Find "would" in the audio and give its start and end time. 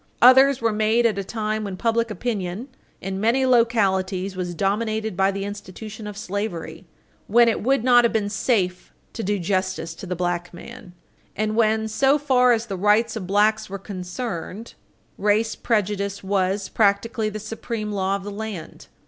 7.61-7.83